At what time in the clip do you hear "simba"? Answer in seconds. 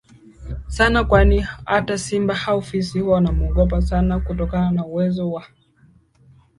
1.97-2.37